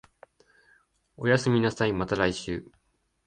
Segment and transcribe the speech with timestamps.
[1.15, 2.65] おやすみなさい、また来週